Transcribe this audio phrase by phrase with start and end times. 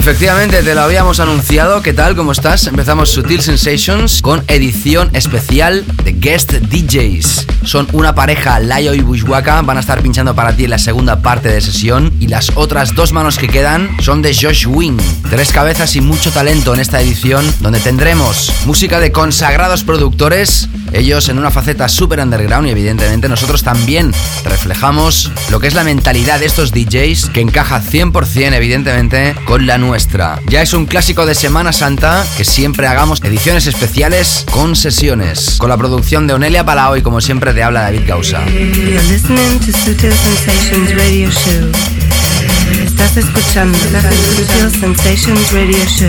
[0.00, 1.82] Efectivamente, te lo habíamos anunciado.
[1.82, 2.16] ¿Qué tal?
[2.16, 2.66] ¿Cómo estás?
[2.66, 7.46] Empezamos Sutil Sensations con edición especial de Guest DJs.
[7.64, 11.20] Son una pareja, Layo y Bushwaka, van a estar pinchando para ti en la segunda
[11.20, 12.14] parte de sesión.
[12.18, 14.96] Y las otras dos manos que quedan son de Josh Wing.
[15.28, 21.28] Tres cabezas y mucho talento en esta edición, donde tendremos música de consagrados productores ellos
[21.28, 24.12] en una faceta súper underground y evidentemente nosotros también
[24.44, 29.78] reflejamos lo que es la mentalidad de estos DJs que encaja 100% evidentemente con la
[29.90, 30.40] nuestra.
[30.46, 35.56] Ya es un clásico de Semana Santa que siempre hagamos ediciones especiales con sesiones.
[35.58, 38.40] Con la producción de Onelia Palao y como siempre te habla David Causa.
[42.84, 43.76] Estás escuchando
[44.78, 46.08] Sensations Radio Show.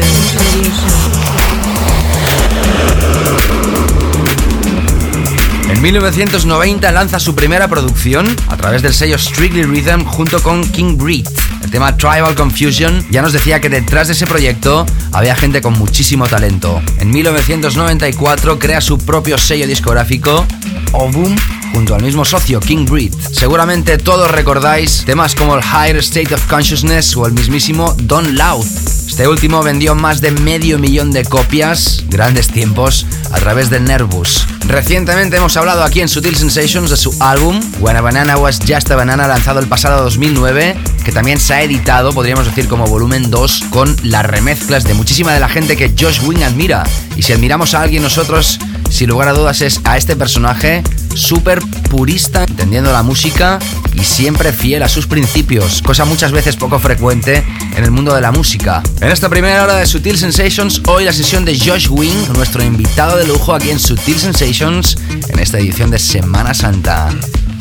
[5.71, 10.97] En 1990 lanza su primera producción a través del sello Strictly Rhythm junto con King
[10.97, 11.25] Breed.
[11.71, 16.27] Tema Tribal Confusion ya nos decía que detrás de ese proyecto había gente con muchísimo
[16.27, 16.81] talento.
[16.99, 20.45] En 1994 crea su propio sello discográfico,
[20.91, 21.35] Ovum,
[21.73, 23.13] junto al mismo socio King Breed.
[23.31, 29.00] Seguramente todos recordáis temas como el Higher State of Consciousness o el mismísimo Don Loud.
[29.21, 34.47] Este último vendió más de medio millón de copias, grandes tiempos, a través de Nervous.
[34.65, 38.89] Recientemente hemos hablado aquí en Sutil Sensations de su álbum When a Banana Was Just
[38.89, 40.75] a Banana lanzado el pasado 2009,
[41.05, 45.35] que también se ha editado, podríamos decir, como volumen 2 con las remezclas de muchísima
[45.35, 46.83] de la gente que Josh Wing admira.
[47.15, 48.57] Y si admiramos a alguien nosotros,
[48.91, 50.83] sin lugar a dudas es a este personaje
[51.15, 53.57] súper purista, entendiendo la música
[53.93, 57.43] y siempre fiel a sus principios, cosa muchas veces poco frecuente
[57.75, 58.83] en el mundo de la música.
[58.99, 63.17] En esta primera hora de Sutil Sensations, hoy la sesión de Josh Wing, nuestro invitado
[63.17, 64.97] de lujo aquí en Sutil Sensations,
[65.29, 67.09] en esta edición de Semana Santa.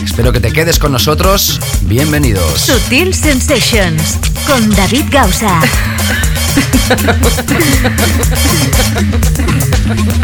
[0.04, 1.60] Espero que te quedes con nosotros.
[1.82, 2.60] Bienvenidos.
[2.60, 5.60] Sutil Sensations con David Gausa.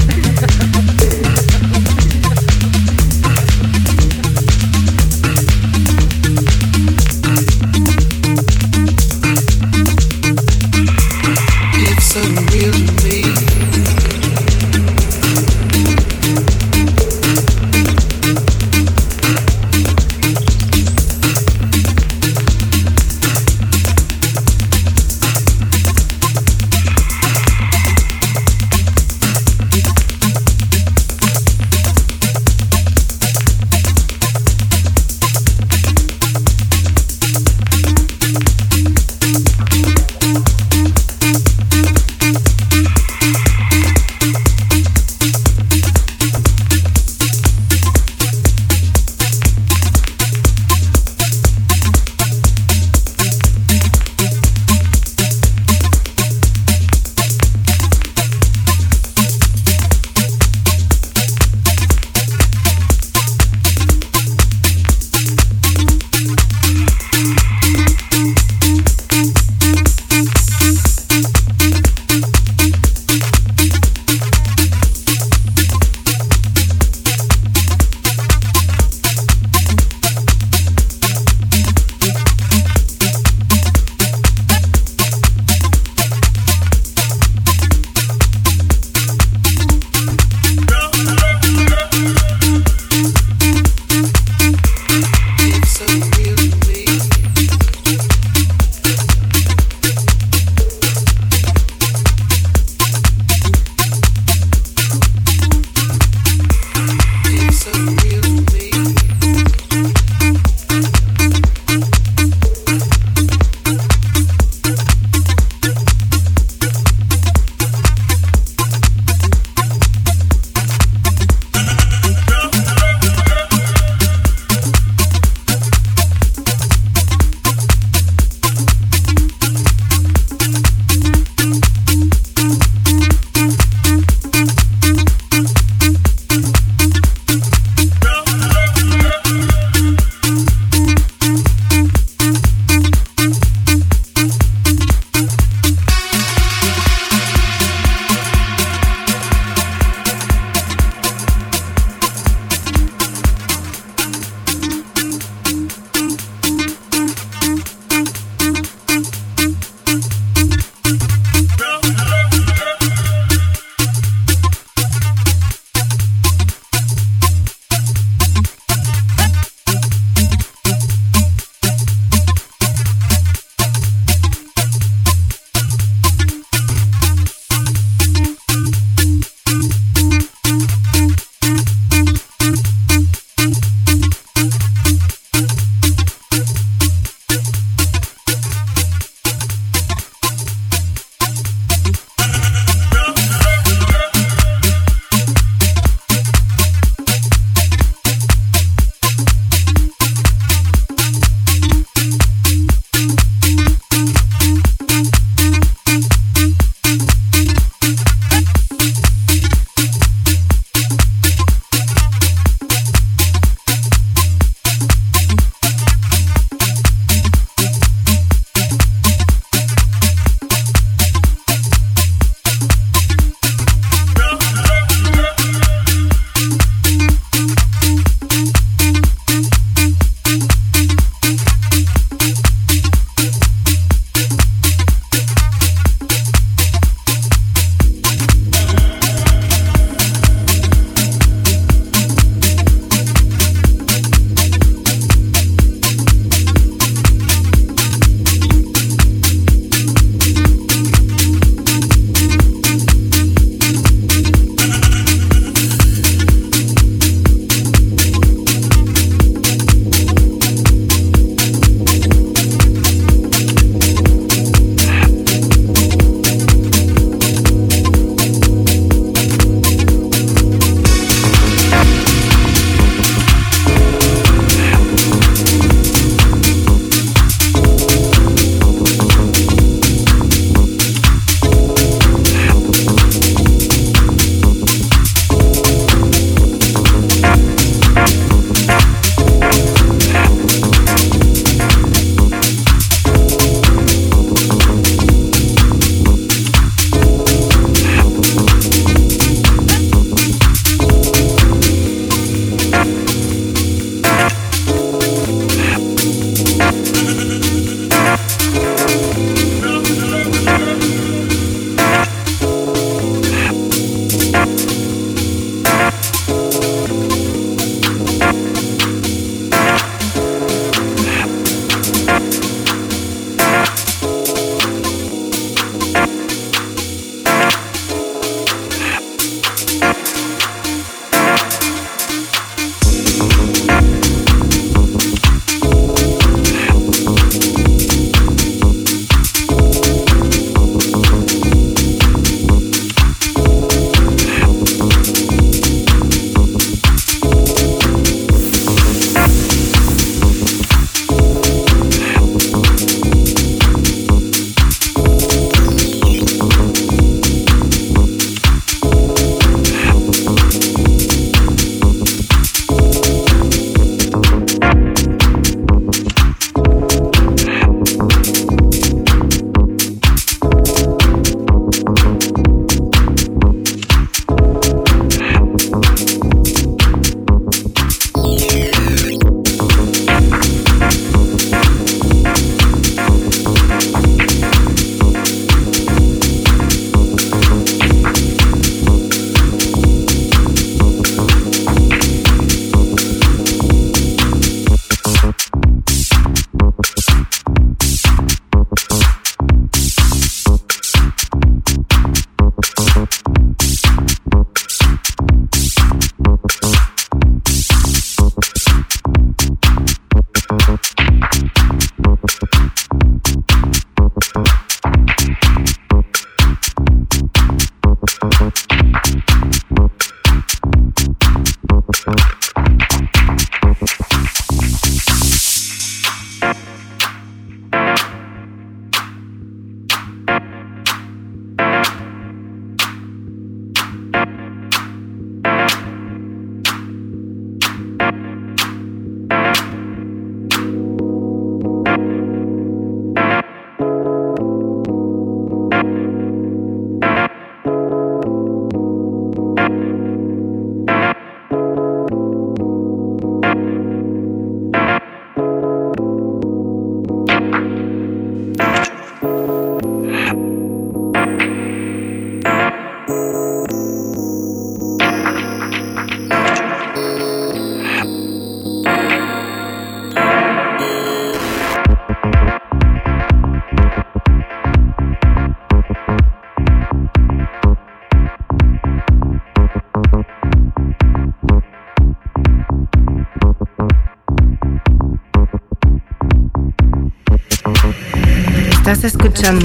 [489.06, 489.64] Escuchando,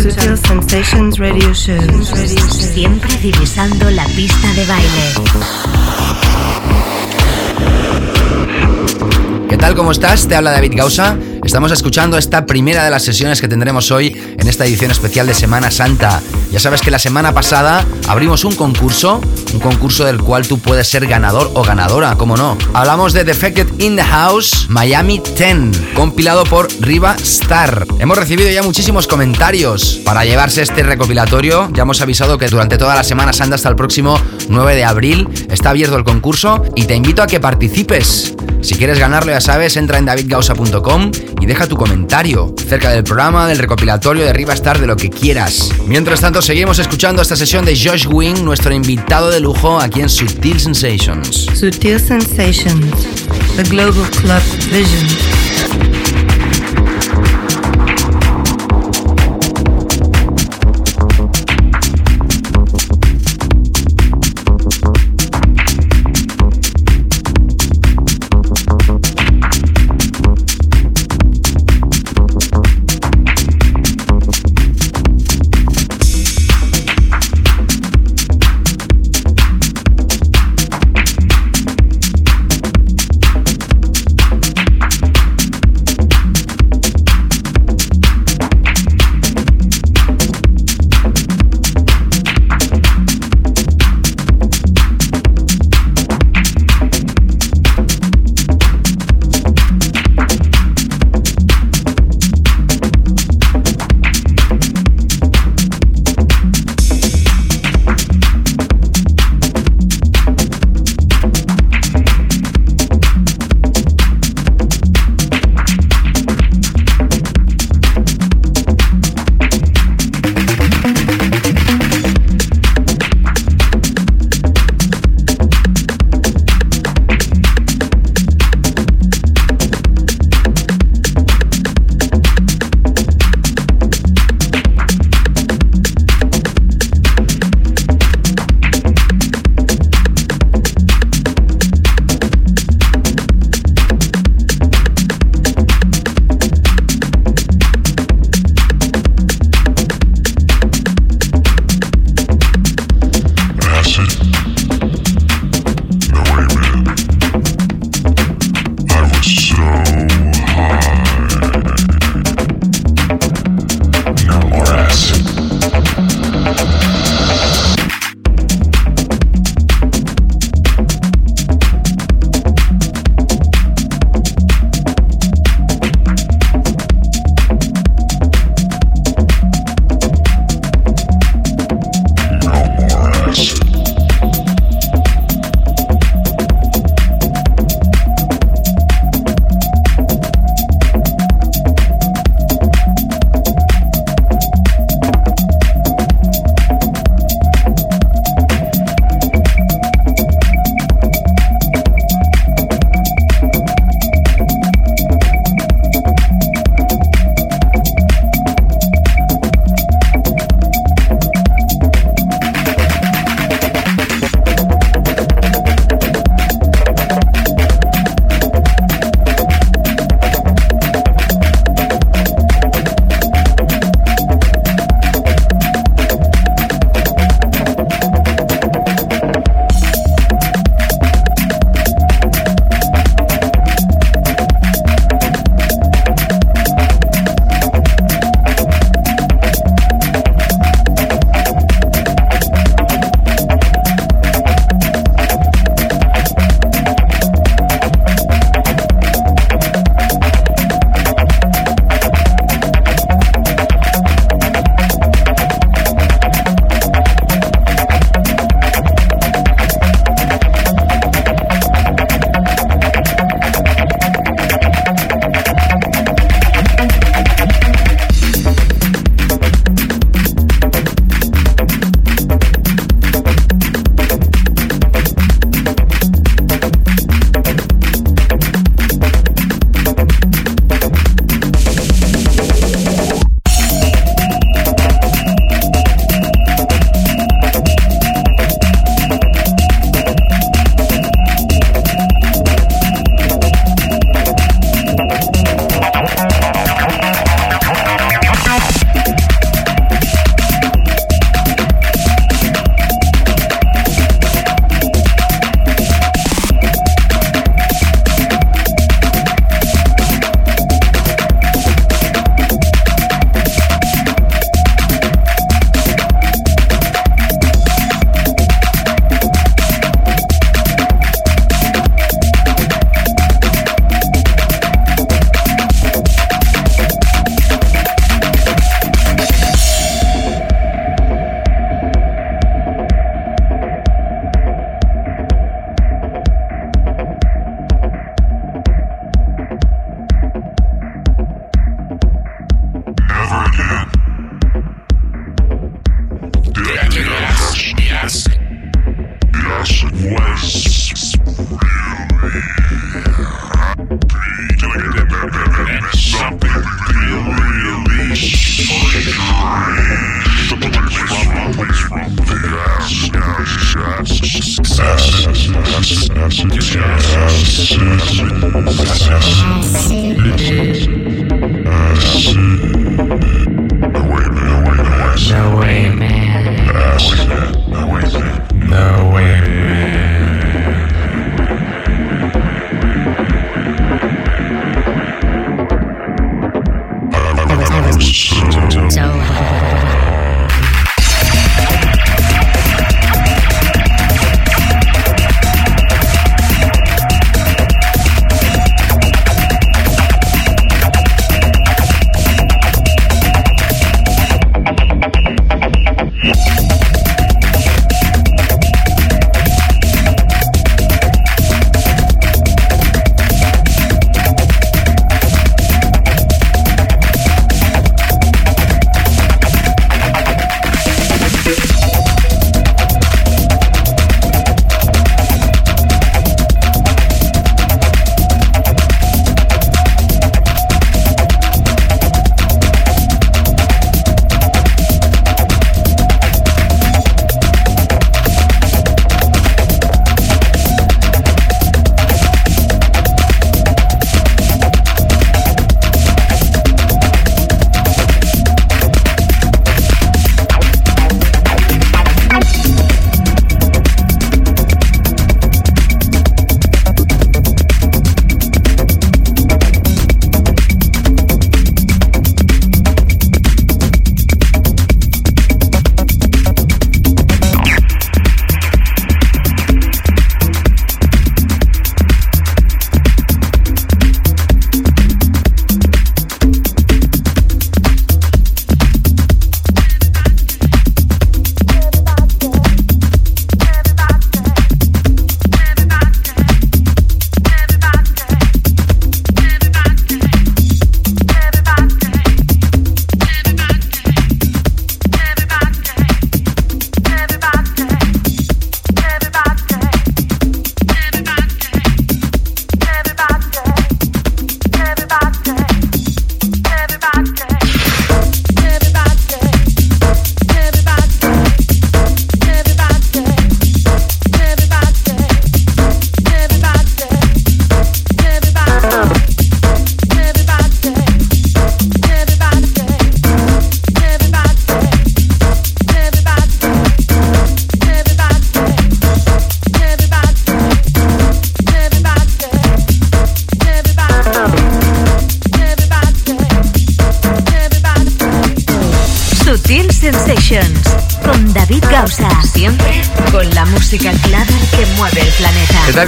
[0.00, 1.76] Sutil Sensations Radio Show.
[2.50, 5.12] Siempre divisando la pista de baile.
[9.48, 9.74] ¿Qué tal?
[9.74, 10.28] ¿Cómo estás?
[10.28, 11.18] Te habla David Gausa.
[11.44, 14.16] Estamos escuchando esta primera de las sesiones que tendremos hoy
[14.46, 16.22] en esta edición especial de Semana Santa.
[16.52, 19.20] Ya sabes que la semana pasada abrimos un concurso,
[19.52, 22.56] un concurso del cual tú puedes ser ganador o ganadora, como no.
[22.72, 27.88] Hablamos de Defected in the House Miami 10, compilado por Riva Star.
[27.98, 31.68] Hemos recibido ya muchísimos comentarios para llevarse este recopilatorio.
[31.72, 34.16] Ya hemos avisado que durante toda la Semana Santa hasta el próximo
[34.48, 38.35] 9 de abril está abierto el concurso y te invito a que participes.
[38.66, 43.46] Si quieres ganarlo, ya sabes, entra en davidgausa.com y deja tu comentario cerca del programa,
[43.46, 45.70] del recopilatorio de Riva Star, de lo que quieras.
[45.86, 50.08] Mientras tanto, seguimos escuchando esta sesión de Josh Wing, nuestro invitado de lujo aquí en
[50.08, 51.46] Sutil Sensations.
[51.54, 53.06] Sutil Sensations,
[53.54, 54.42] the Global Club
[54.72, 55.35] Vision.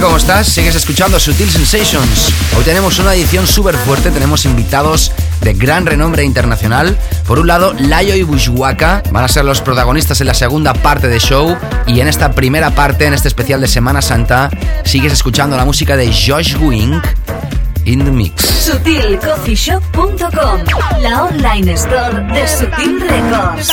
[0.00, 0.48] ¿Cómo estás?
[0.48, 2.32] Sigues escuchando Sutil Sensations.
[2.56, 5.12] Hoy tenemos una edición súper fuerte, tenemos invitados
[5.42, 6.98] de gran renombre internacional.
[7.24, 11.06] Por un lado, Layo y Bushwaka van a ser los protagonistas en la segunda parte
[11.06, 14.50] de show y en esta primera parte, en este especial de Semana Santa,
[14.84, 17.04] sigues escuchando la música de Josh Wink
[17.84, 18.42] in the mix.
[18.42, 20.62] SutilCoffeeShop.com,
[21.00, 23.70] la online store de Sutil Records.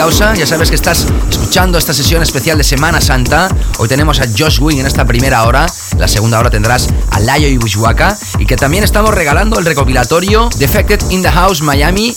[0.00, 3.54] Ya sabes que estás escuchando esta sesión especial de Semana Santa.
[3.76, 5.66] Hoy tenemos a Josh Wing en esta primera hora.
[5.98, 8.16] La segunda hora tendrás a Layo y Wishwaka.
[8.38, 12.16] Y que también estamos regalando el recopilatorio Defected in the House Miami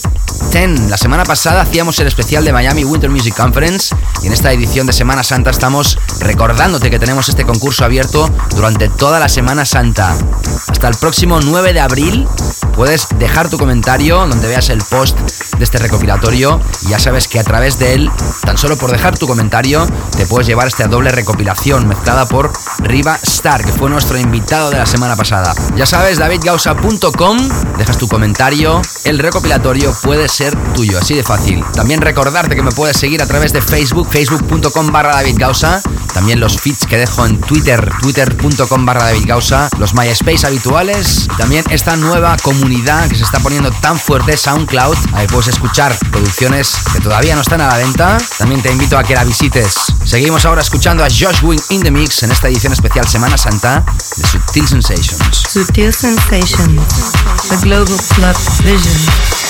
[0.53, 0.89] 10.
[0.89, 4.87] La semana pasada hacíamos el especial de Miami Winter Music Conference y en esta edición
[4.87, 10.15] de Semana Santa estamos recordándote que tenemos este concurso abierto durante toda la Semana Santa.
[10.69, 12.27] Hasta el próximo 9 de abril
[12.75, 15.17] puedes dejar tu comentario donde veas el post
[15.63, 18.11] este recopilatorio y ya sabes que a través de él,
[18.45, 23.19] tan solo por dejar tu comentario, te puedes llevar esta doble recopilación mezclada por Riva
[23.23, 25.53] Star, que fue nuestro invitado de la semana pasada.
[25.75, 27.37] Ya sabes, davidgausa.com,
[27.77, 31.63] dejas tu comentario, el recopilatorio puede ser tuyo, así de fácil.
[31.73, 35.81] También recordarte que me puedes seguir a través de Facebook, facebook.com barra davidgausa,
[36.13, 41.95] también los feeds que dejo en Twitter, twitter.com barra davidgausa, los MySpace habituales, también esta
[41.95, 47.35] nueva comunidad que se está poniendo tan fuerte, SoundCloud, ahí puedes escuchar producciones que todavía
[47.35, 49.75] no están a la venta, también te invito a que la visites.
[50.05, 53.83] Seguimos ahora escuchando a Josh Wing in the Mix en esta edición especial Semana Santa
[54.17, 55.43] de Sutil Sensations.
[55.49, 57.13] Sutil Sensations,
[57.49, 59.42] the global club vision.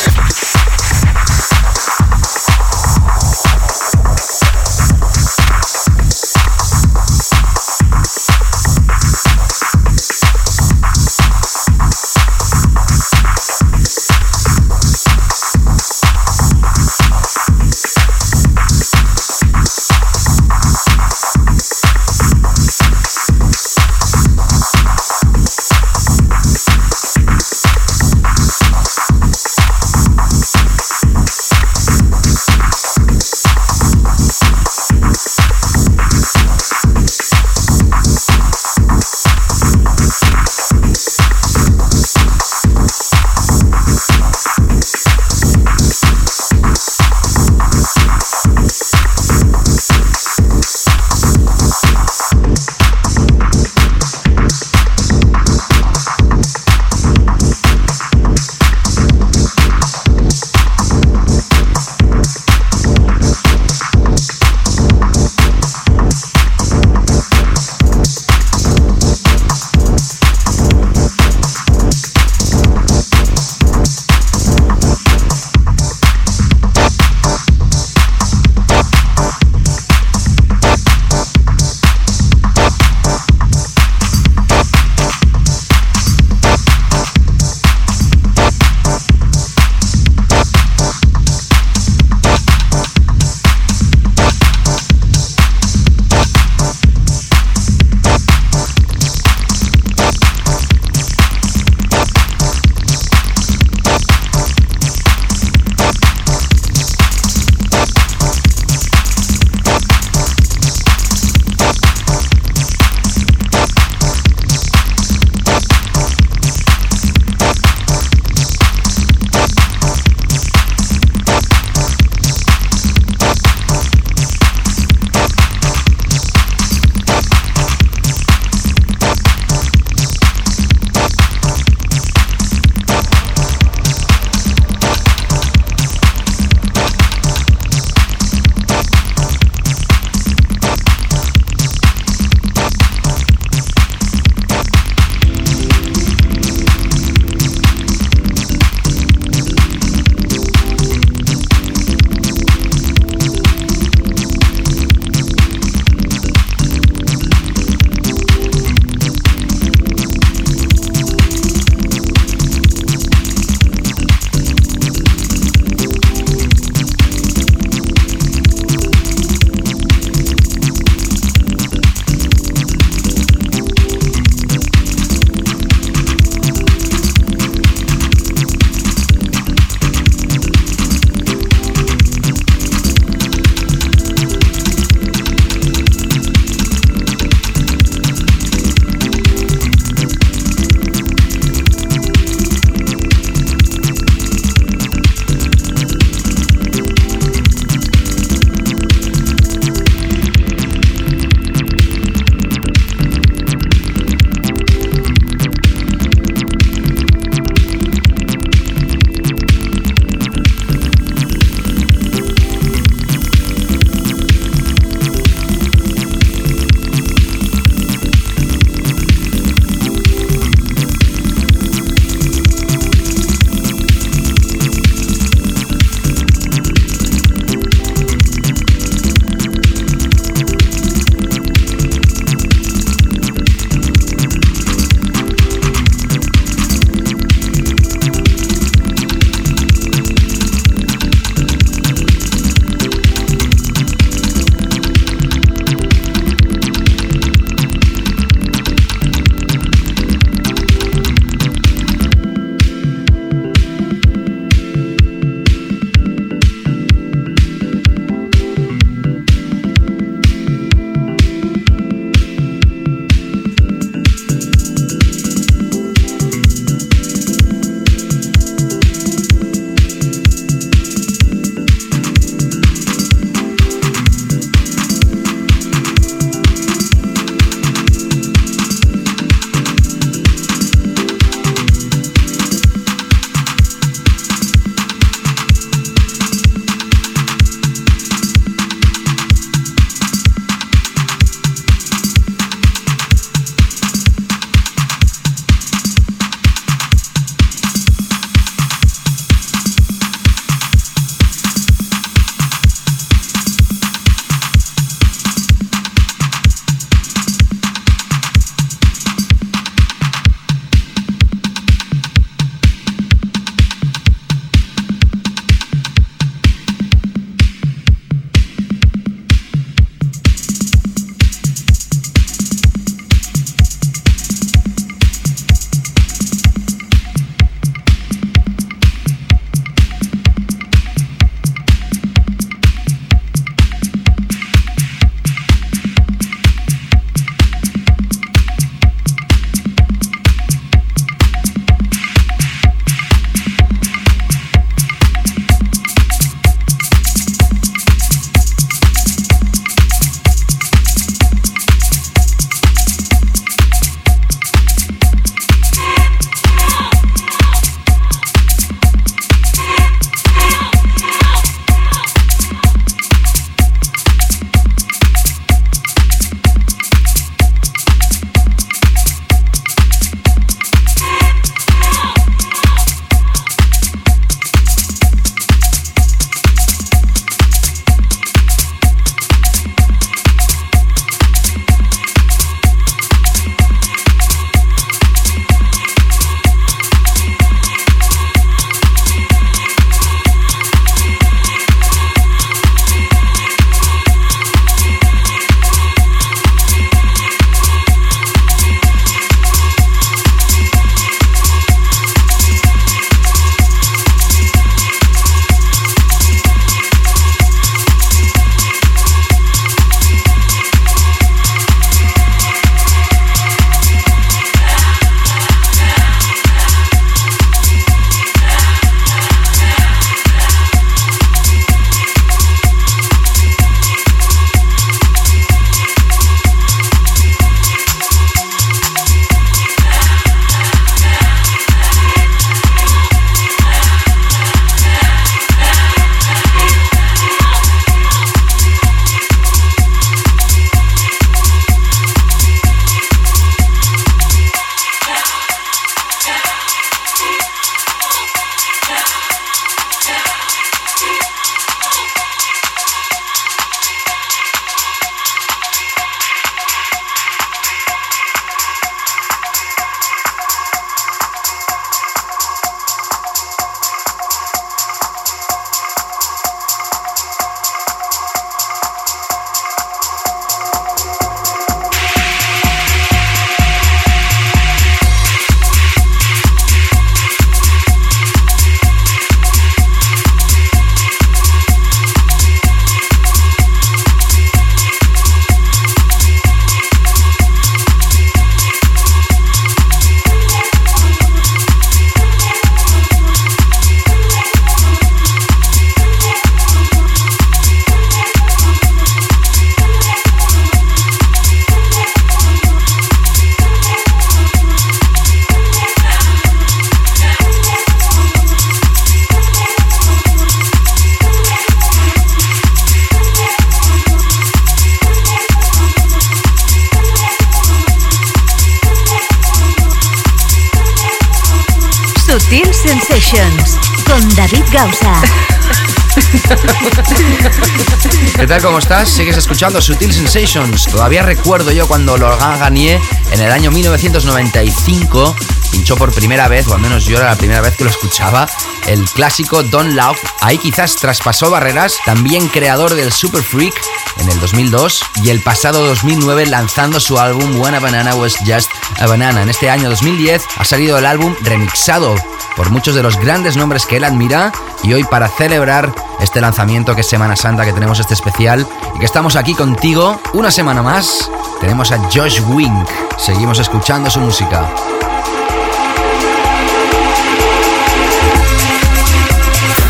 [528.53, 528.61] Tal?
[528.61, 529.09] ¿Cómo estás?
[529.09, 530.85] Sigues escuchando Sutil Sensations.
[530.85, 532.99] Todavía recuerdo yo cuando Laurent Garnier
[533.31, 535.35] en el año 1995
[535.71, 538.47] pinchó por primera vez, o al menos yo era la primera vez que lo escuchaba,
[538.85, 540.19] el clásico Don't Love.
[540.41, 543.73] Ahí quizás traspasó barreras, también creador del Super Freak
[544.17, 549.07] en el 2002 y el pasado 2009 lanzando su álbum One Banana Was Just a
[549.07, 549.41] Banana.
[549.41, 552.15] En este año 2010 ha salido el álbum remixado
[552.55, 554.51] por muchos de los grandes nombres que él admira
[554.83, 555.93] y hoy para celebrar
[556.33, 558.65] este lanzamiento que es Semana Santa, que tenemos este especial
[558.95, 561.29] y que estamos aquí contigo una semana más,
[561.61, 562.89] tenemos a Josh Wink.
[563.19, 564.67] Seguimos escuchando su música.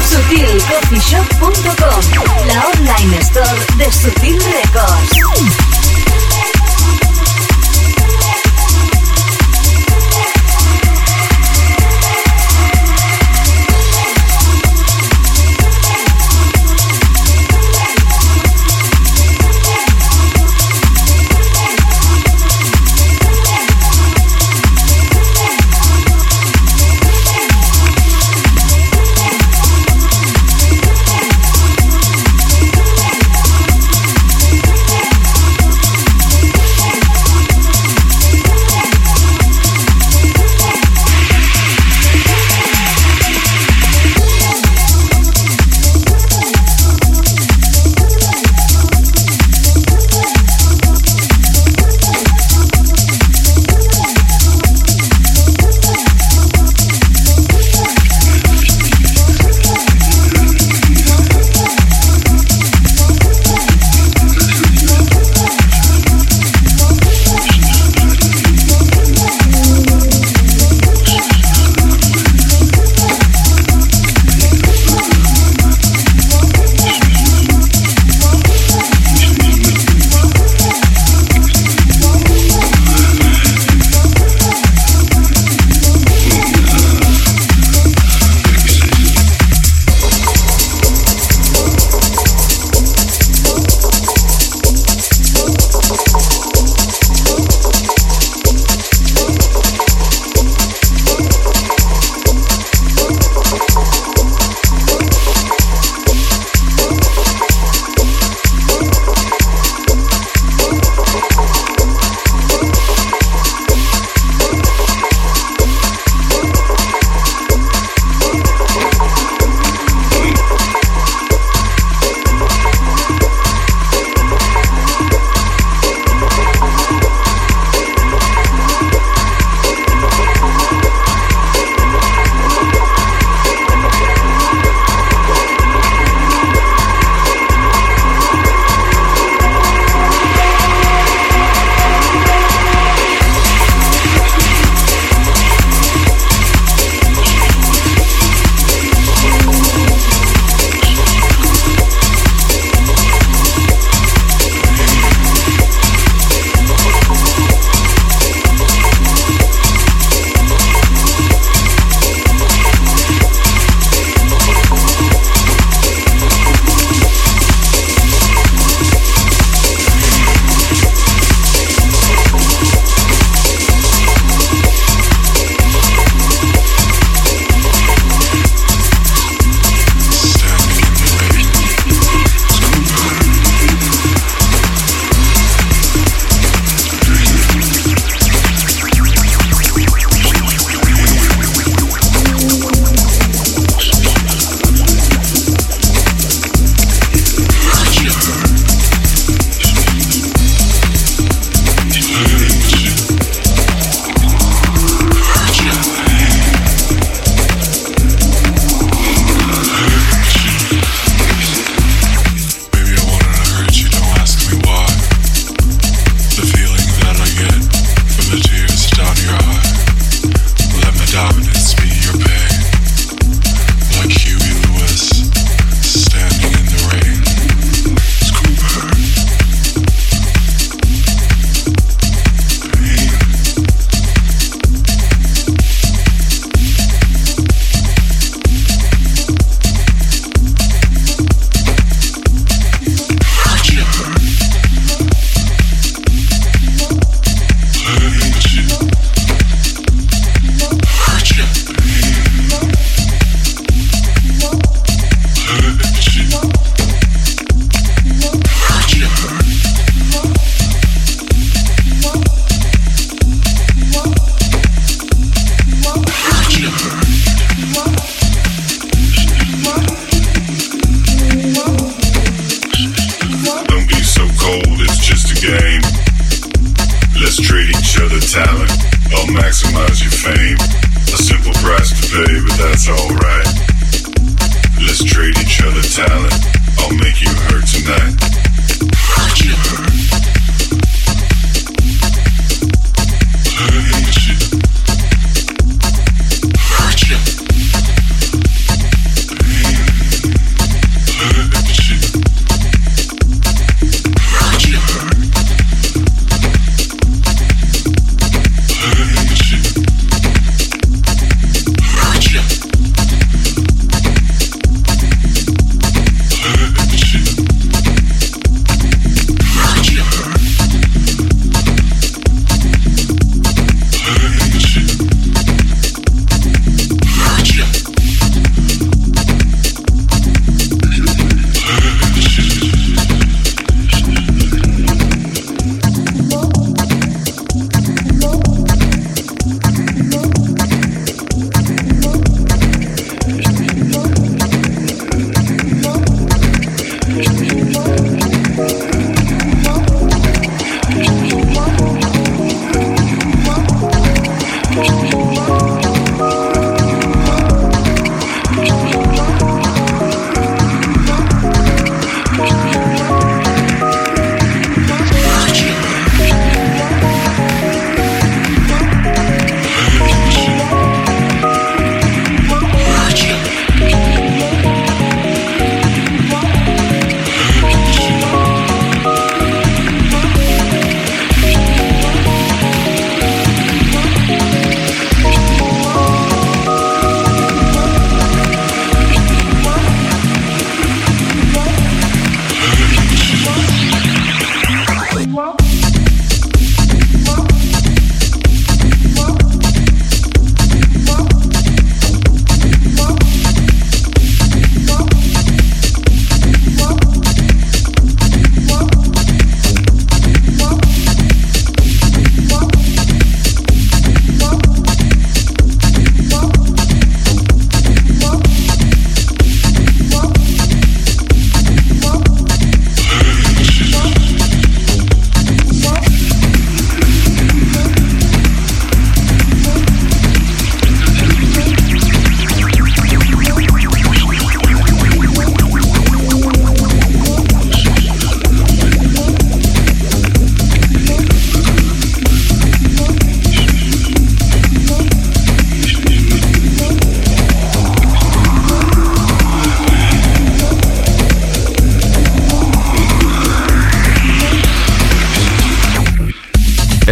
[0.03, 5.62] SutilCoffeeShop.com, la online store de Sutil Records.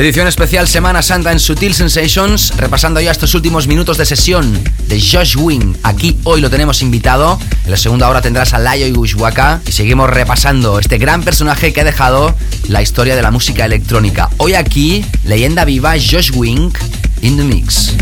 [0.02, 5.00] Edición especial Semana Santa en Sutil Sensations, repasando ya estos últimos minutos de sesión de
[5.00, 5.76] Josh Wing.
[5.84, 7.40] Aquí hoy lo tenemos invitado.
[7.66, 11.72] En la segunda hora tendrás a Layo y Bushwaka y seguimos repasando este gran personaje
[11.72, 12.36] que ha dejado
[12.68, 14.32] la historia de la música electrónica.
[14.38, 16.72] Hoy aquí, leyenda viva Josh Wing
[17.22, 17.94] in the mix.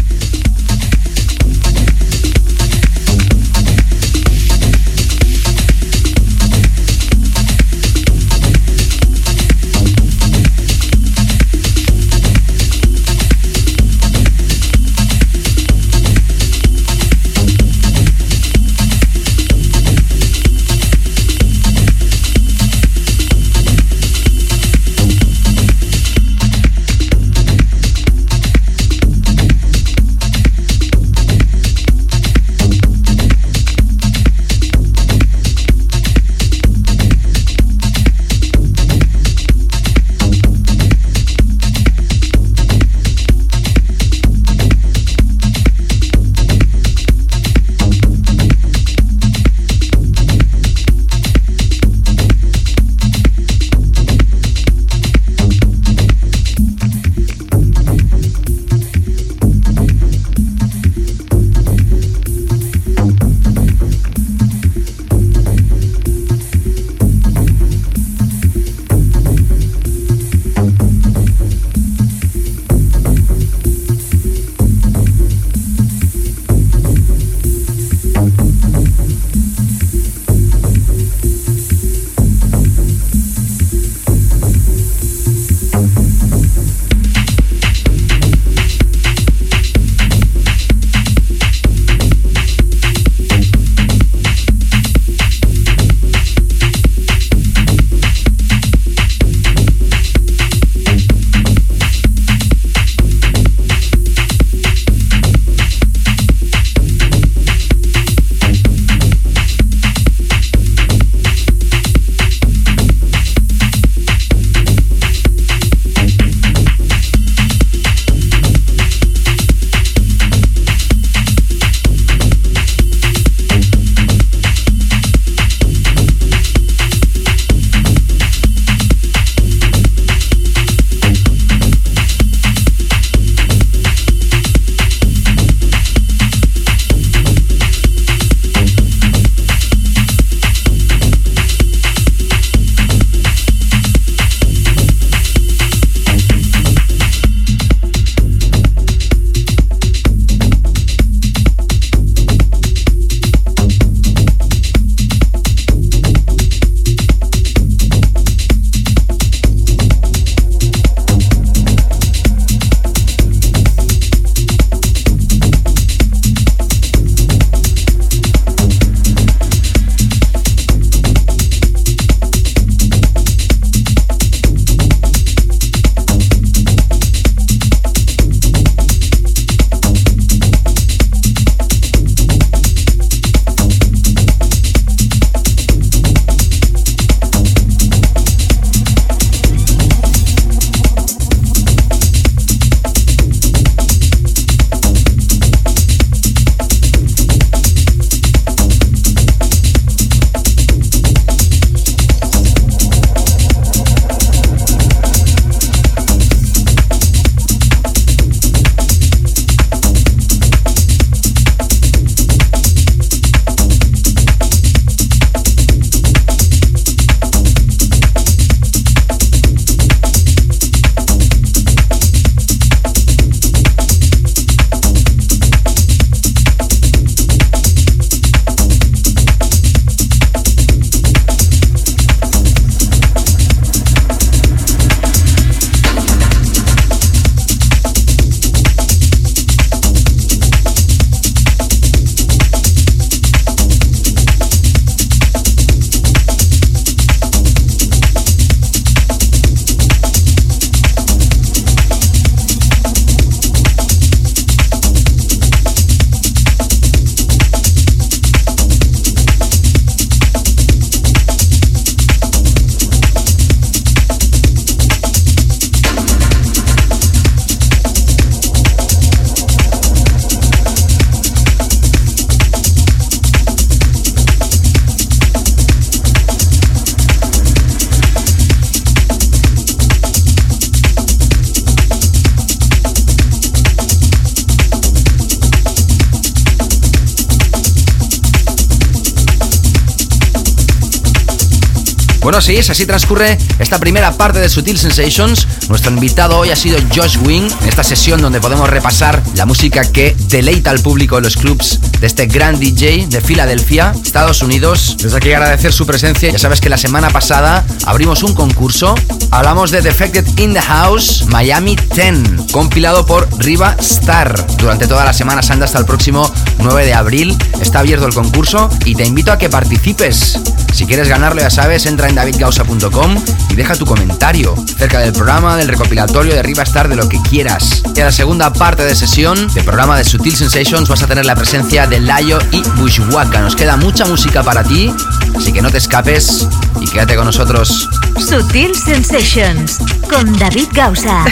[292.50, 295.48] Así transcurre esta primera parte de Sutil Sensations.
[295.70, 299.84] Nuestro invitado hoy ha sido Josh Wing, en esta sesión donde podemos repasar la música
[299.84, 304.98] que deleita al público en los clubs de este gran DJ de Filadelfia, Estados Unidos.
[305.00, 306.32] Desde aquí agradecer su presencia.
[306.32, 308.96] Ya sabes que la semana pasada abrimos un concurso.
[309.30, 314.48] Hablamos de Defected in the House Miami 10, compilado por Riva Star.
[314.58, 318.72] Durante toda la Semana Santa hasta el próximo 9 de abril está abierto el concurso
[318.86, 320.40] y te invito a que participes.
[320.80, 325.58] Si quieres ganarlo, ya sabes, entra en davidgausa.com y deja tu comentario cerca del programa,
[325.58, 327.84] del recopilatorio de Riva Star, de lo que quieras.
[327.94, 331.26] Y en la segunda parte de sesión del programa de Sutil Sensations vas a tener
[331.26, 333.42] la presencia de Layo y Bushwaka.
[333.42, 334.90] Nos queda mucha música para ti,
[335.36, 336.48] así que no te escapes
[336.80, 337.90] y quédate con nosotros.
[338.18, 341.26] Sutil Sensations con David Gausa.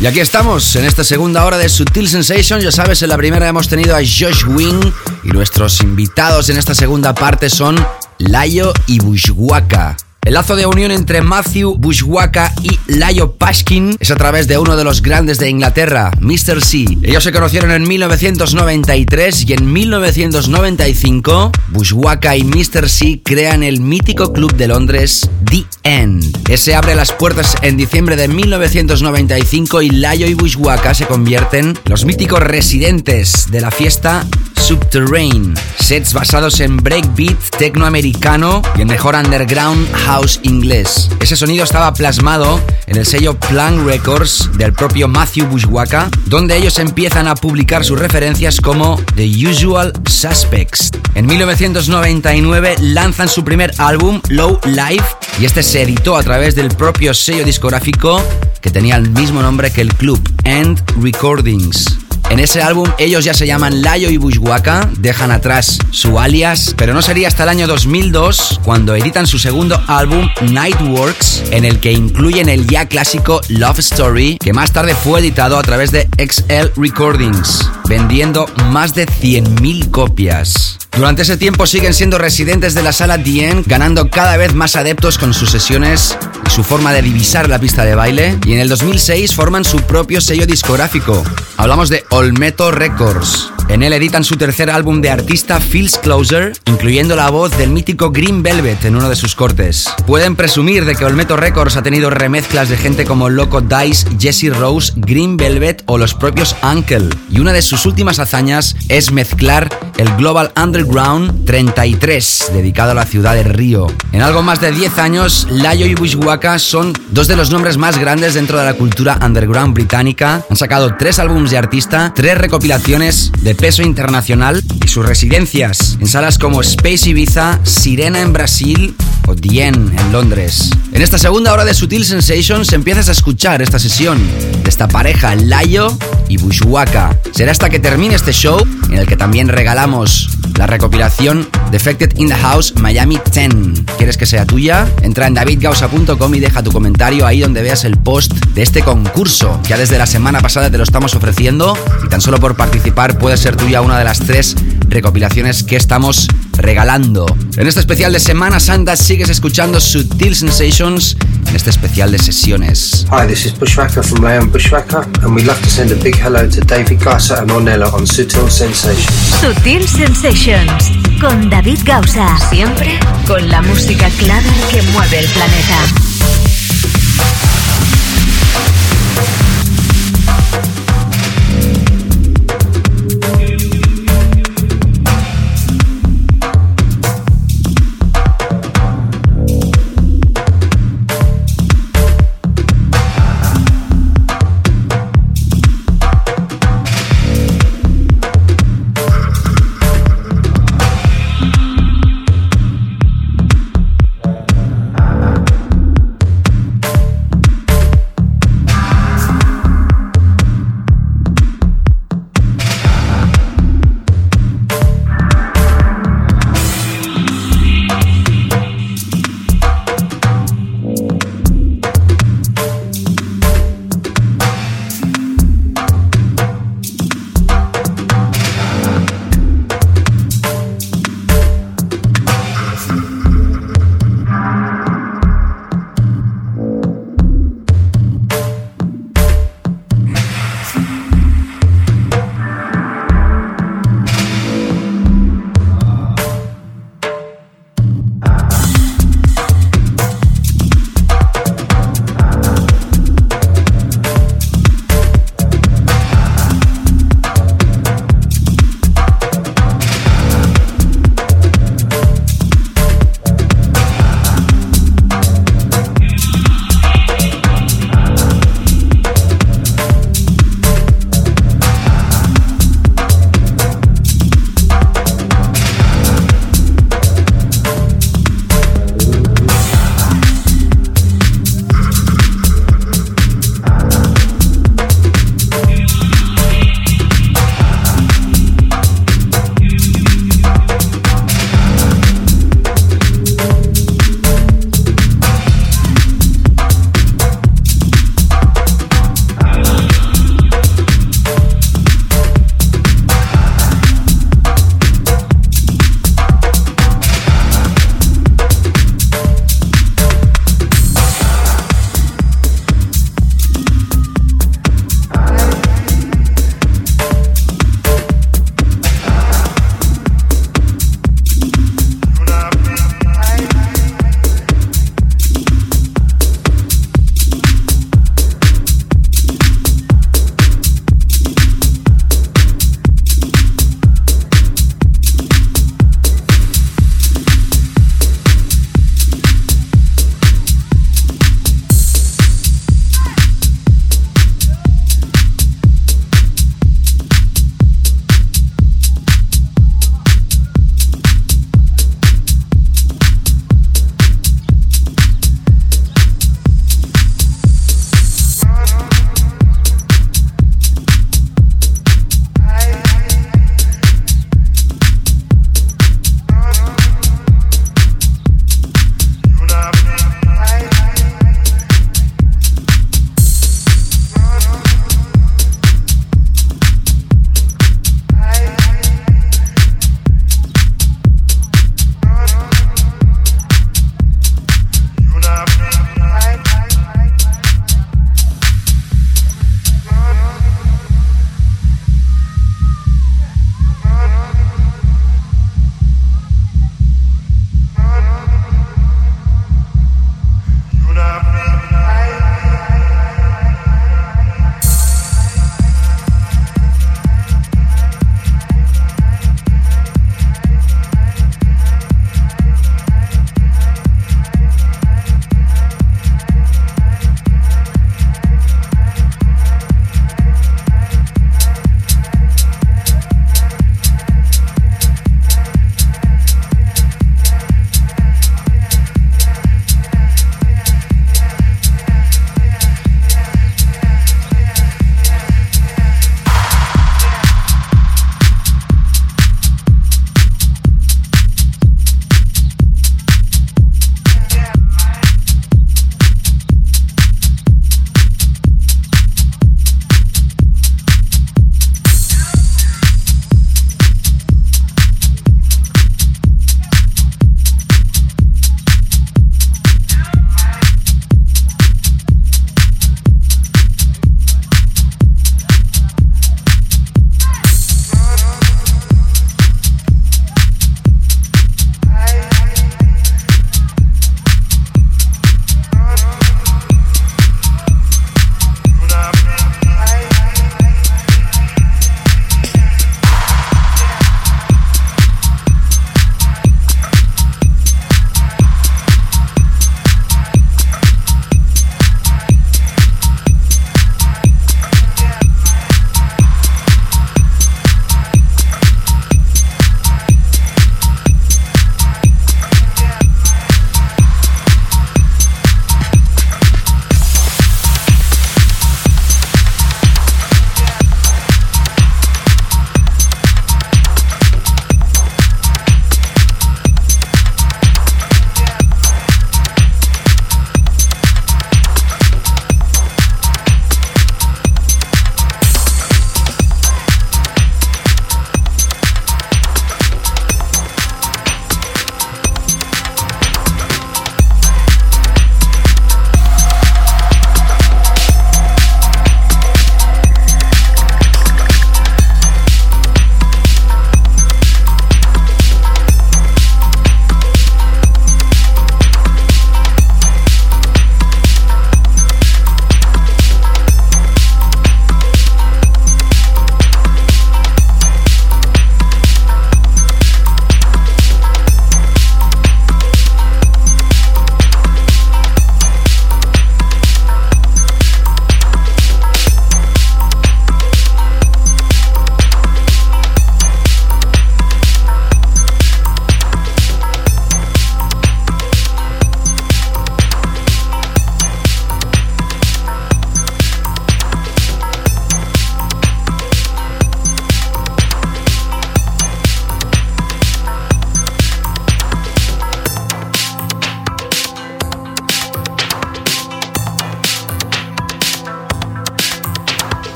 [0.00, 2.58] Y aquí estamos, en esta segunda hora de Sutil Sensation.
[2.62, 4.80] Ya sabes, en la primera hemos tenido a Josh Wing
[5.24, 7.76] y nuestros invitados en esta segunda parte son
[8.16, 9.98] Layo y Bushwaka.
[10.22, 14.76] El lazo de unión entre Matthew Bushwaka y Layo Pashkin es a través de uno
[14.76, 16.62] de los grandes de Inglaterra, Mr.
[16.62, 16.84] C.
[17.02, 22.90] Ellos se conocieron en 1993 y en 1995 Bushwaka y Mr.
[22.90, 26.50] C crean el mítico club de Londres The End.
[26.50, 31.90] Ese abre las puertas en diciembre de 1995 y Layo y Bushwaka se convierten en
[31.90, 34.26] los míticos residentes de la fiesta
[34.60, 35.54] Subterrane.
[35.80, 41.08] Sets basados en breakbeat, tecnoamericano y en mejor underground house inglés.
[41.20, 46.80] Ese sonido estaba plasmado en el sello Plan Records del propio Matthew Bushwaka, donde ellos
[46.80, 50.90] empiezan a publicar sus referencias como The Usual Suspects.
[51.14, 55.04] En 1999 lanzan su primer álbum, Low Life,
[55.38, 58.20] y este se editó a través del propio sello discográfico
[58.60, 62.09] que tenía el mismo nombre que el club, End Recordings.
[62.30, 66.94] En ese álbum ellos ya se llaman Layo y Bushwaka, dejan atrás su alias, pero
[66.94, 71.90] no sería hasta el año 2002 cuando editan su segundo álbum Nightworks, en el que
[71.90, 76.80] incluyen el ya clásico Love Story, que más tarde fue editado a través de XL
[76.80, 80.78] Recordings, vendiendo más de 100.000 copias.
[80.96, 85.18] Durante ese tiempo siguen siendo residentes de la sala Dien, ganando cada vez más adeptos
[85.18, 86.16] con sus sesiones
[86.46, 88.38] y su forma de divisar la pista de baile.
[88.44, 91.22] Y en el 2006 forman su propio sello discográfico.
[91.56, 93.50] Hablamos de Olmeto Records.
[93.70, 98.10] En él editan su tercer álbum de artista Feels Closer, incluyendo la voz del mítico
[98.10, 99.88] Green Velvet en uno de sus cortes.
[100.06, 104.52] Pueden presumir de que Olmeto Records ha tenido remezclas de gente como Loco Dice, Jesse
[104.52, 107.08] Rose, Green Velvet o los propios Uncle.
[107.30, 113.06] Y una de sus últimas hazañas es mezclar el Global Underground 33, dedicado a la
[113.06, 113.86] ciudad de Río.
[114.12, 117.98] En algo más de 10 años, Layo y Bushwaka son dos de los nombres más
[117.98, 120.44] grandes dentro de la cultura underground británica.
[120.50, 126.06] Han sacado tres álbumes de artista, tres recopilaciones de peso internacional y sus residencias en
[126.06, 128.94] salas como Space Ibiza, Sirena en Brasil
[129.26, 130.70] o Dien en Londres.
[130.92, 134.18] En esta segunda hora de Sutil Sensations empiezas a escuchar esta sesión
[134.62, 135.96] de esta pareja Layo
[136.28, 137.16] y Bushwaka.
[137.32, 142.28] Será hasta que termine este show en el que también regalamos la recopilación Defected in
[142.28, 143.84] the House Miami 10.
[143.96, 144.86] ¿Quieres que sea tuya?
[145.02, 149.60] Entra en davidgausa.com y deja tu comentario ahí donde veas el post de este concurso.
[149.68, 153.36] Ya desde la semana pasada te lo estamos ofreciendo y tan solo por participar puede
[153.36, 154.56] ser tuya una de las tres
[154.90, 157.26] recopilaciones que estamos regalando.
[157.56, 161.16] En este especial de Semana Santa sigues escuchando Sutil Sensations
[161.48, 163.06] en este especial de sesiones.
[163.10, 166.48] Hi, this is Bushwhacker from Leon Bushwhacker, and we'd love to send a big hello
[166.48, 169.08] to David Gausa and Ornella on Sutil Sensations.
[169.40, 172.36] Sutil Sensations con David Gausa.
[172.50, 176.09] Siempre con la música clara que mueve el planeta.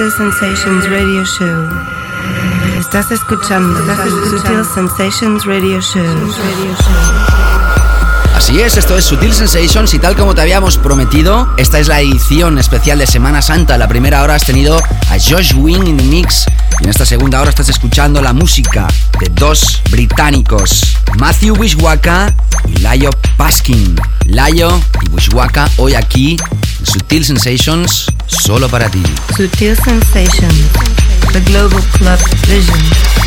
[0.00, 1.68] Sutil Sensations Radio Show.
[2.78, 3.78] Estás escuchando,
[4.30, 6.02] Sutil Sensations Radio Show.
[6.02, 8.34] Radio Show.
[8.34, 12.00] Así es, esto es Sutil Sensations y tal como te habíamos prometido, esta es la
[12.00, 13.76] edición especial de Semana Santa.
[13.76, 16.46] La primera hora has tenido a Josh Wing in the mix
[16.80, 18.88] y en esta segunda hora estás escuchando la música
[19.18, 22.34] de dos británicos, Matthew Wishwaka
[22.66, 24.00] y Layo Paskin.
[24.24, 26.38] Layo y Wishwaka hoy aquí
[26.78, 28.06] en Sutil Sensations
[28.40, 29.02] solo para ti.
[29.36, 30.70] Sutil Sensations,
[31.32, 33.19] the Global Club Vision.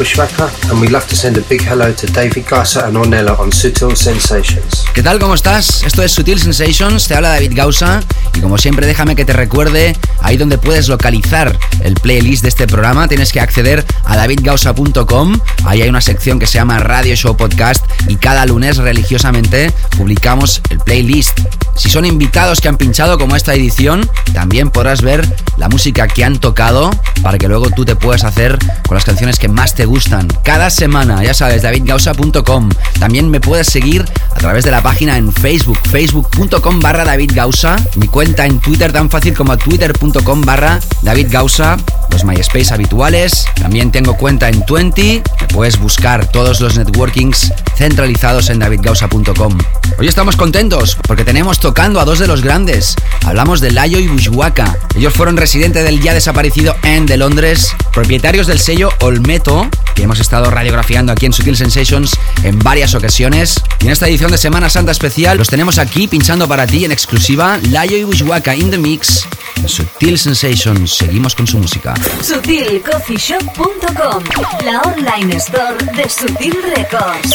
[0.00, 3.94] And we'd love to send a big hello to David Gausa and Ornella on Sutil
[3.94, 4.86] Sensations.
[4.94, 5.18] ¿Qué tal?
[5.18, 5.82] ¿Cómo estás?
[5.82, 8.00] Esto es Sutil Sensations, te habla David Gausa
[8.32, 12.66] y como siempre déjame que te recuerde ahí donde puedes localizar el playlist de este
[12.66, 17.36] programa, tienes que acceder a davidgausa.com, ahí hay una sección que se llama Radio Show
[17.36, 21.40] Podcast y cada lunes religiosamente publicamos el playlist.
[21.76, 25.26] Si son invitados que han pinchado como esta edición, también podrás ver
[25.56, 26.90] la música que han tocado
[27.22, 30.28] para que luego tú te puedas hacer con las canciones que más te gustan.
[30.42, 32.70] Cada semana, ya sabes, davidgausa.com.
[32.98, 37.76] También me puedes seguir a través de la página en Facebook, facebook.com barra davidgausa.
[37.96, 41.76] Mi cuenta en Twitter tan fácil como twitter.com barra davidgausa.
[42.10, 43.46] Los MySpace habituales.
[43.60, 45.22] También tengo cuenta en 20.
[45.40, 49.58] Me puedes buscar todos los networkings centralizados en davidgausa.com.
[49.98, 52.96] Hoy estamos contentos porque tenemos tocando a dos de los grandes.
[53.24, 54.78] Hablamos de Layo y Bushwaka.
[54.96, 60.20] Ellos fueron residentes del ya desaparecido End de Londres, propietarios del sello Olmeto, que hemos
[60.20, 62.12] estado radiografiando aquí en Sutil Sensations
[62.42, 63.62] en varias ocasiones.
[63.80, 66.92] Y en esta edición de Semana Santa especial los tenemos aquí pinchando para ti en
[66.92, 69.26] exclusiva Layo y Bushwaka in the Mix.
[69.56, 71.94] En Sutil Sensations seguimos con su música.
[72.22, 74.24] SutilCoffeeShop.com,
[74.64, 77.34] la online store de Sutil Records.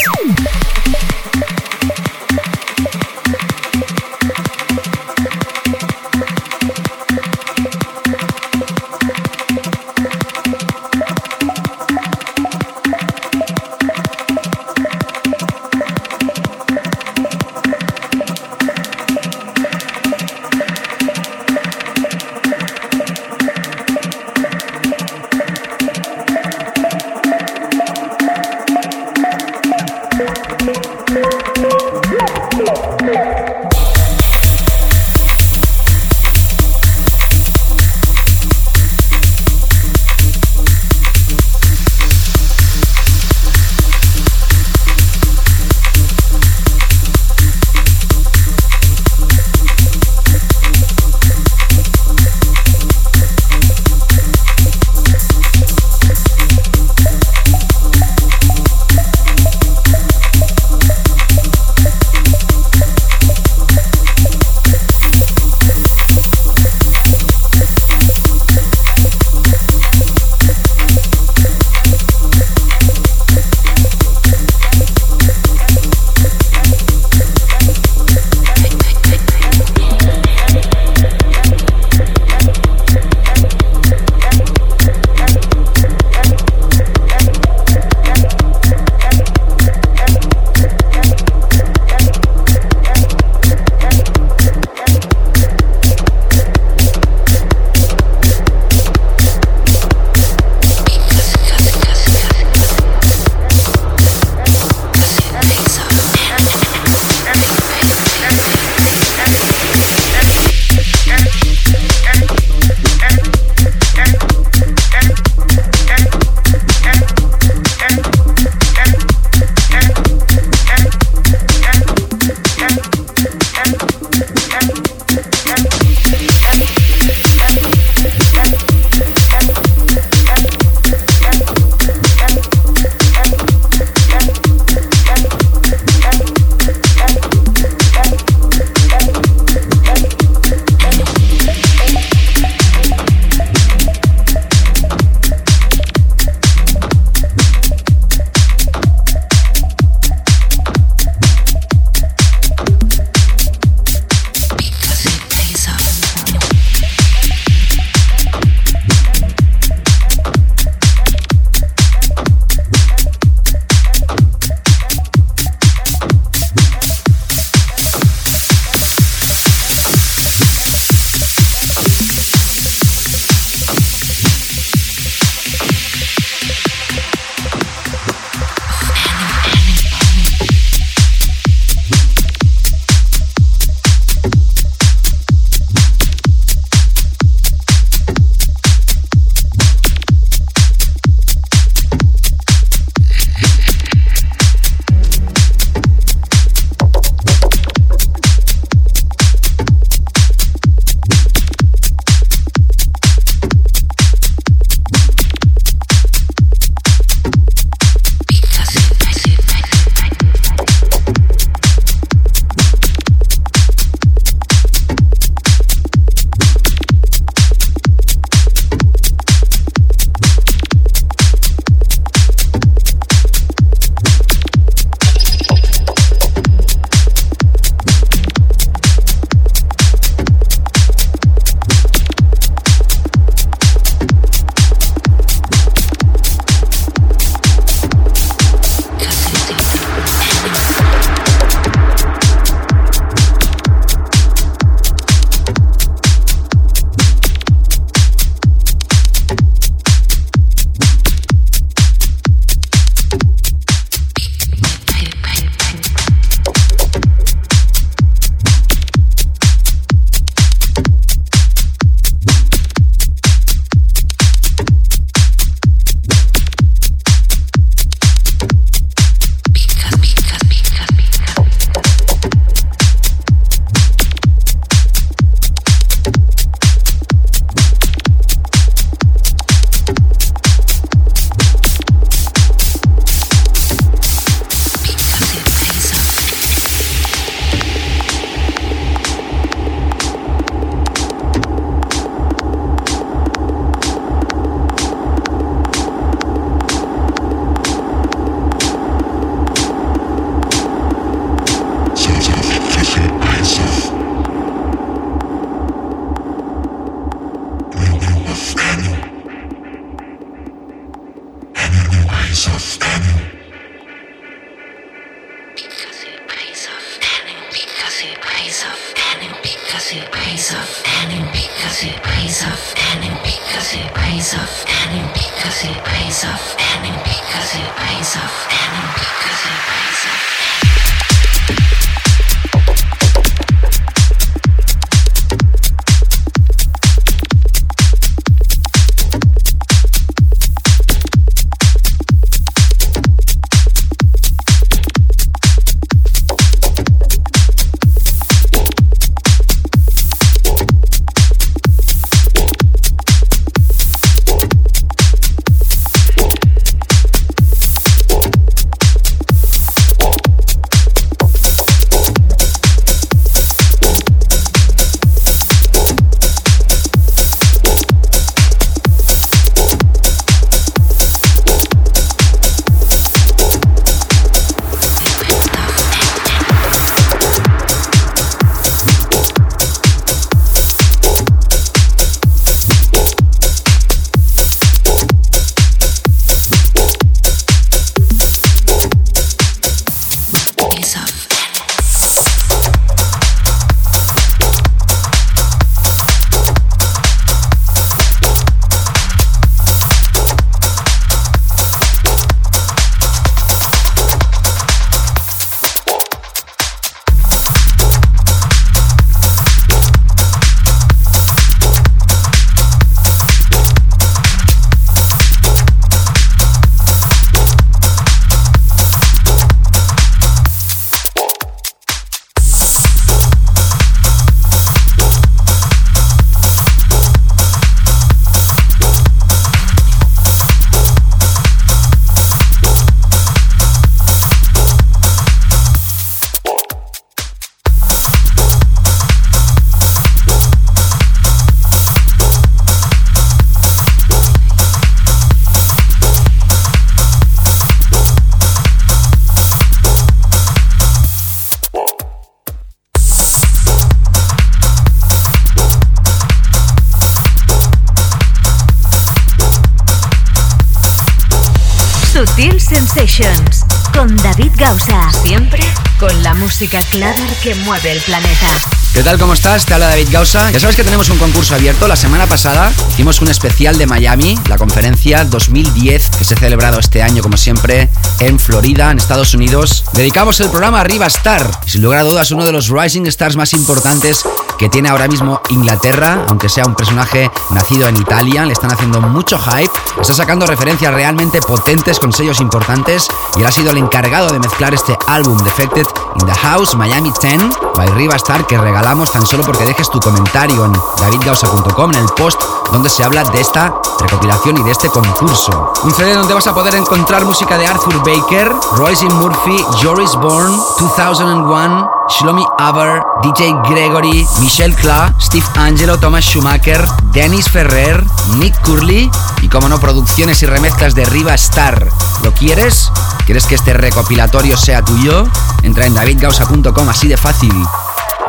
[466.56, 468.46] Música clara que mueve el planeta.
[468.94, 469.18] ¿Qué tal?
[469.18, 469.66] ¿Cómo estás?
[469.66, 470.50] Te habla David Gausa.
[470.50, 471.86] Ya sabes que tenemos un concurso abierto.
[471.86, 476.78] La semana pasada hicimos un especial de Miami, la conferencia 2010 que se ha celebrado
[476.78, 479.84] este año, como siempre, en Florida, en Estados Unidos.
[479.92, 481.46] Dedicamos el programa a Riva Star.
[481.66, 484.24] Sin lugar a dudas, uno de los Rising Stars más importantes
[484.58, 488.46] que tiene ahora mismo Inglaterra, aunque sea un personaje nacido en Italia.
[488.46, 489.72] Le están haciendo mucho hype.
[490.00, 493.08] Está sacando referencias realmente potentes con sellos importantes.
[493.36, 495.84] Y él ha sido el encargado de mezclar este álbum, Defected
[496.20, 500.00] in the House Miami 10 by Riva Star, que regala tan solo porque dejes tu
[500.00, 502.40] comentario en davidgausa.com en el post
[502.72, 505.72] donde se habla de esta recopilación y de este concurso.
[505.84, 510.56] Un CD donde vas a poder encontrar música de Arthur Baker, Royce Murphy, Joris Bourne,
[510.78, 518.04] 2001, Shlomi Aber, DJ Gregory, Michelle Kla, Steve Angelo, Thomas Schumacher, Dennis Ferrer,
[518.36, 519.10] Nick Curley
[519.42, 521.88] y como no producciones y remezclas de Riva Star.
[522.22, 522.90] ¿Lo quieres?
[523.24, 525.26] ¿Quieres que este recopilatorio sea tuyo?
[525.66, 527.52] Entra en davidgausa.com así de fácil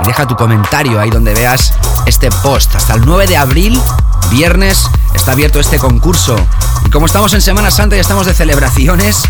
[0.04, 1.72] y deja tu comentario ahí donde veas
[2.08, 2.74] este post.
[2.76, 3.80] Hasta el 9 de abril,
[4.32, 6.36] viernes, está abierto este concurso.
[6.84, 9.22] Y como estamos en Semana Santa y estamos de celebraciones,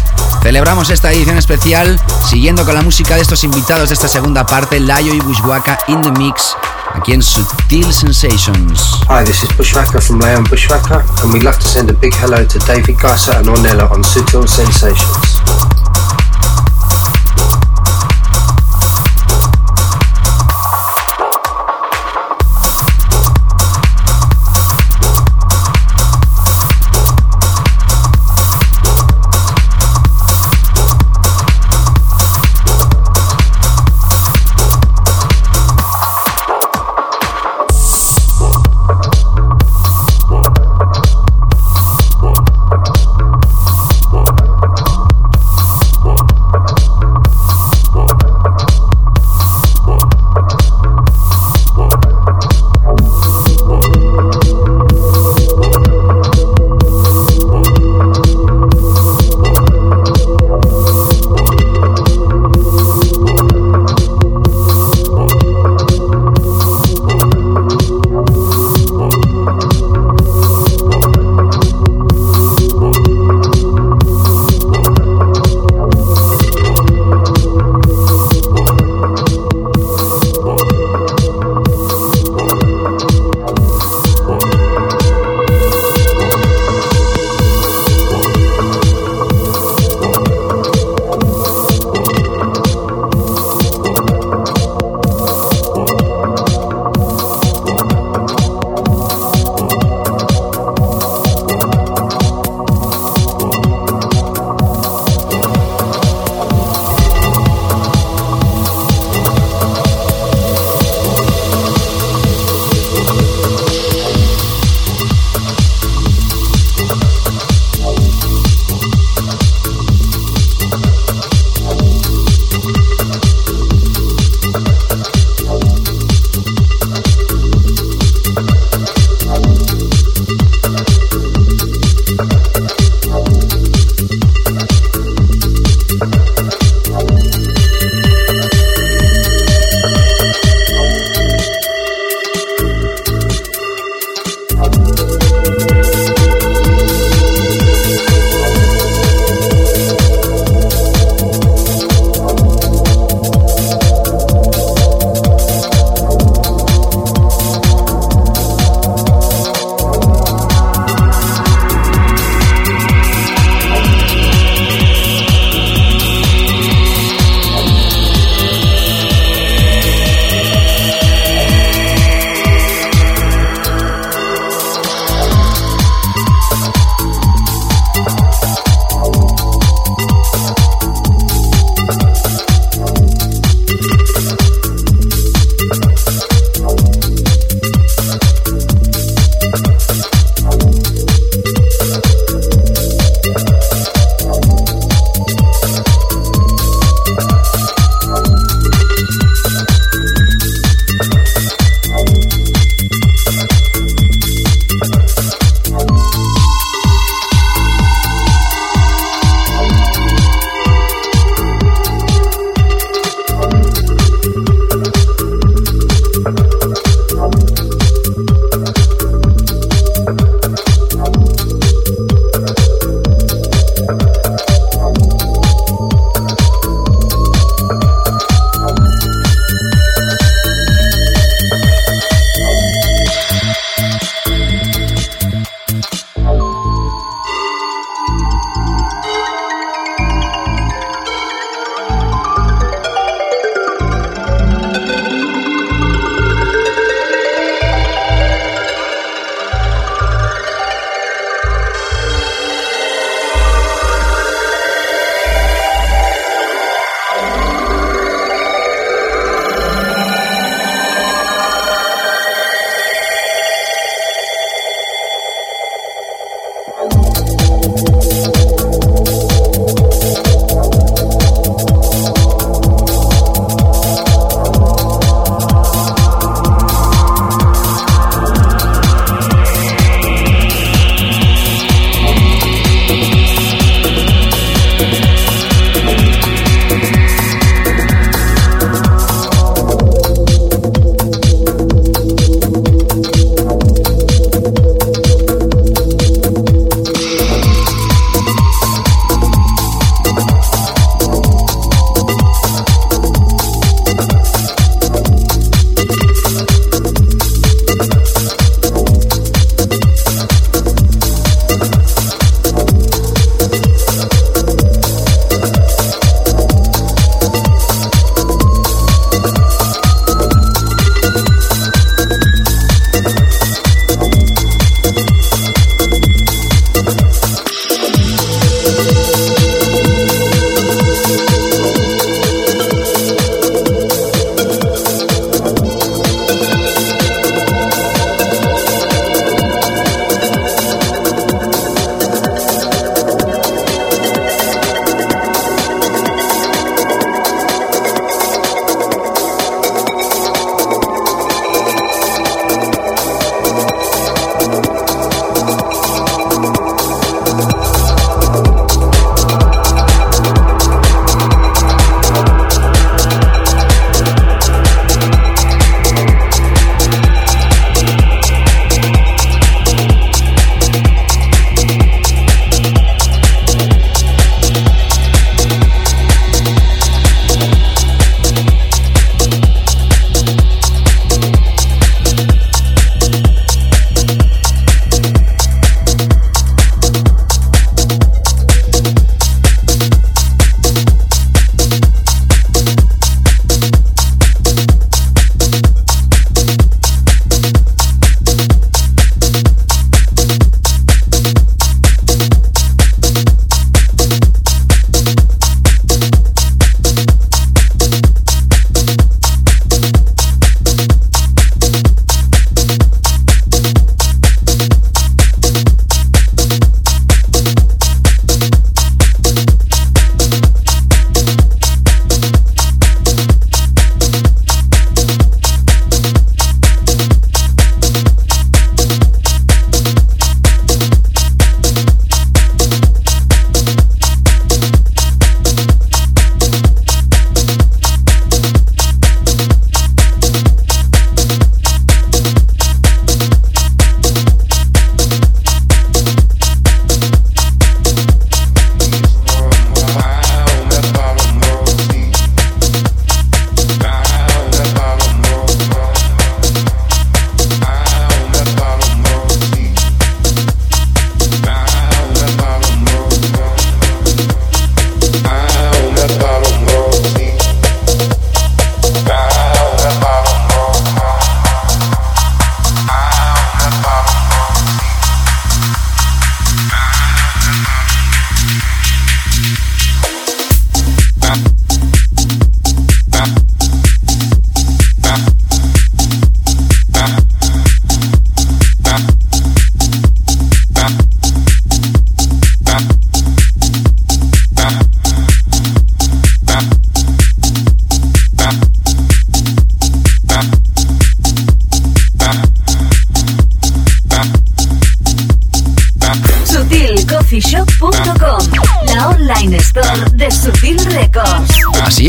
[0.41, 4.79] celebramos esta edición especial siguiendo con la música de estos invitados de esta segunda parte,
[4.79, 6.55] Layo y Bushwaka in the Mix,
[6.95, 9.01] aquí en Sutil Sensations.
[9.09, 12.45] Hi, this is Bushwaka from Layo Bushwaka, and we'd love to send a big hello
[12.45, 15.36] to David Gassa and Ornella on Sutil Sensations.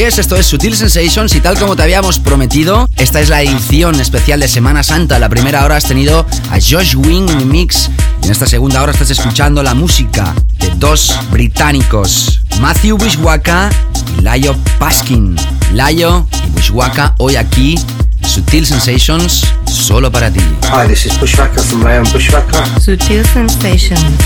[0.08, 3.42] Así es, esto es Sutil Sensations y tal como te habíamos prometido, esta es la
[3.42, 5.18] edición especial de Semana Santa.
[5.18, 7.90] La primera hora has tenido a Josh Wing en mix
[8.22, 13.68] y en esta segunda hora estás escuchando la música de dos británicos, Matthew Wishwaka
[14.16, 15.36] y Layo Paskin.
[15.74, 17.78] Layo y Wishwaka hoy aquí
[18.22, 20.40] Sutil Sensations, solo para ti.
[20.72, 22.64] Hi, this is Bushwhacker from Rayon Bushwhacker.
[22.80, 24.16] Sutil Sensations,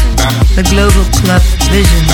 [0.55, 1.43] the global club
[1.73, 2.07] vision.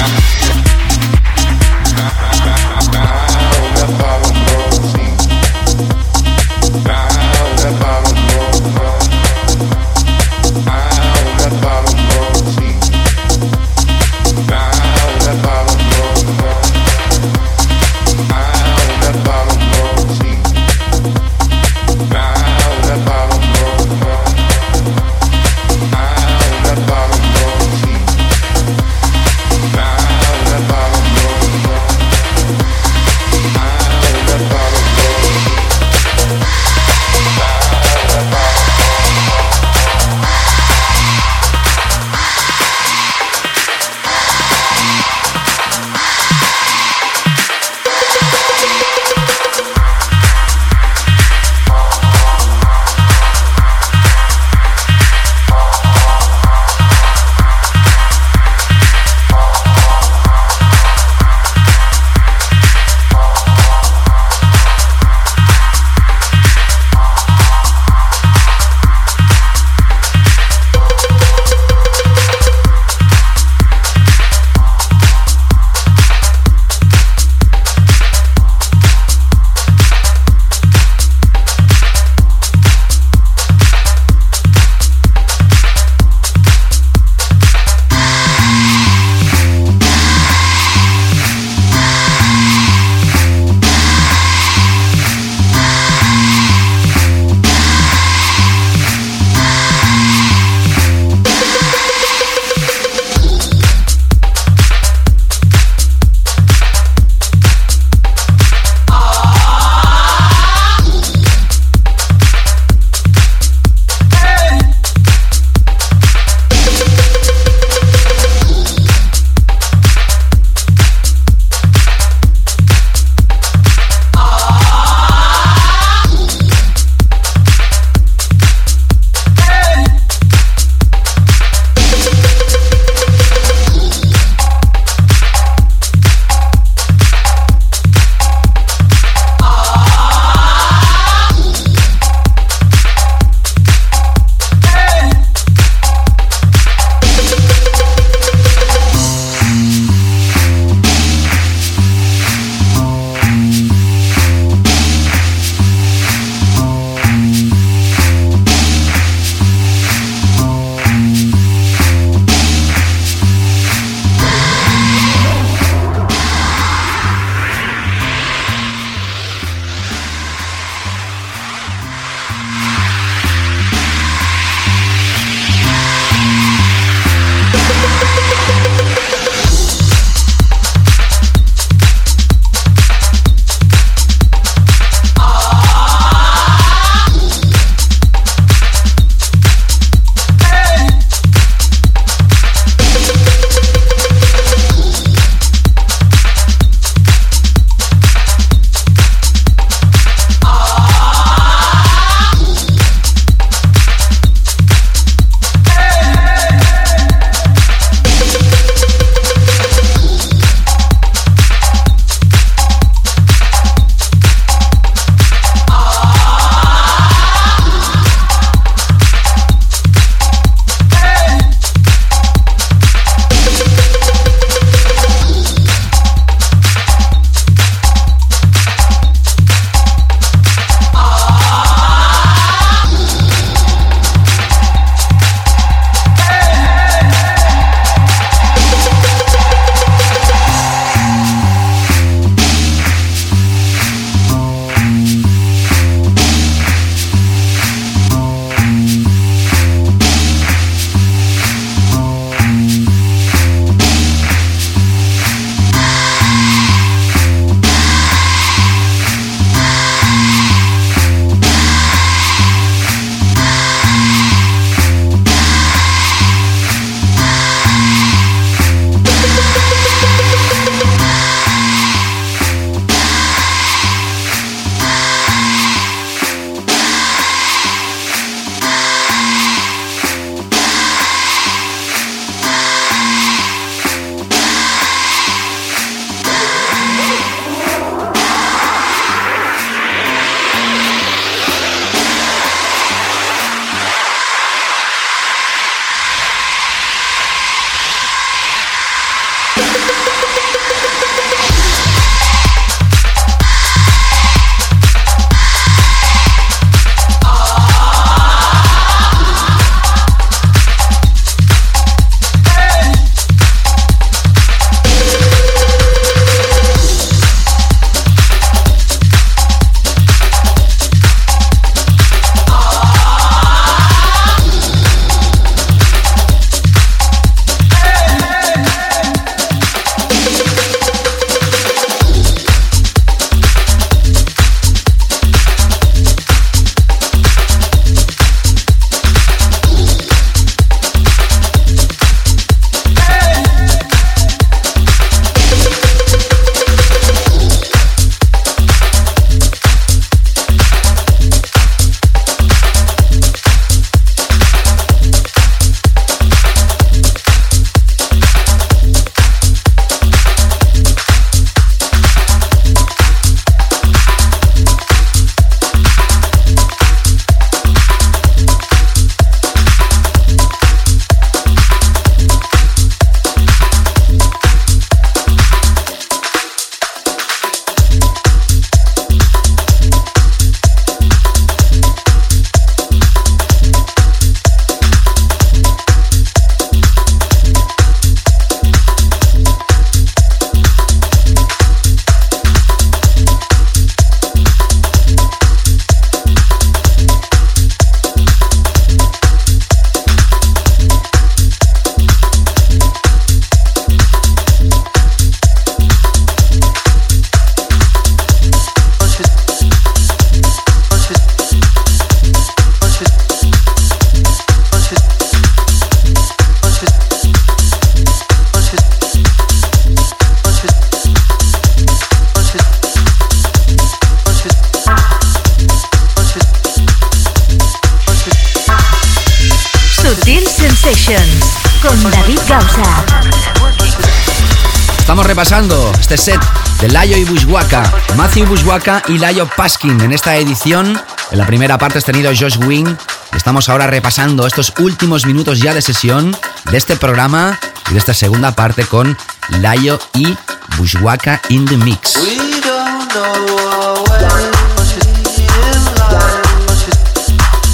[436.18, 436.40] Set
[436.80, 437.82] de Layo y Bushwaka,
[438.16, 440.00] Matthew Bushwaka y Layo Paskin.
[440.00, 441.00] En esta edición,
[441.30, 442.96] en la primera parte has tenido Josh Wing.
[443.34, 446.36] Estamos ahora repasando estos últimos minutos ya de sesión
[446.70, 447.58] de este programa
[447.88, 449.16] y de esta segunda parte con
[449.60, 450.36] Layo y
[450.76, 452.14] Bushwaka in the Mix.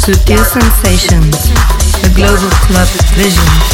[0.04, 1.36] Sutil Sensations,
[2.04, 3.73] a global club vision.